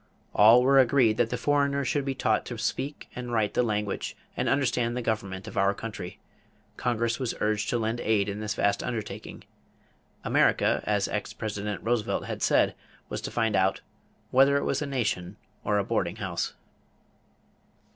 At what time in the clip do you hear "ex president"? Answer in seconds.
11.07-11.83